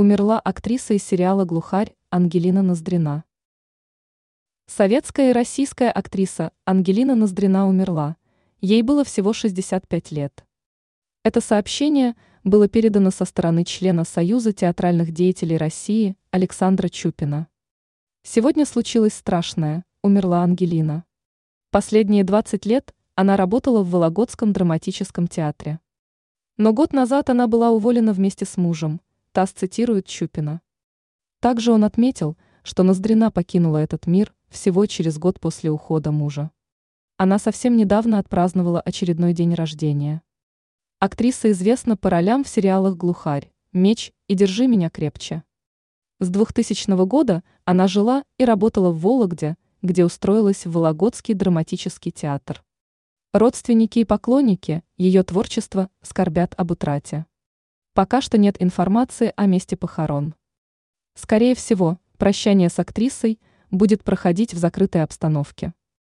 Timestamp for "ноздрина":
2.62-3.24, 7.14-7.68, 32.82-33.30